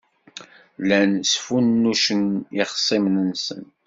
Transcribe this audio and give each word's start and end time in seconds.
Llan 0.81 1.11
sfunnucen 1.31 2.23
ixṣimen-nsen. 2.63 3.63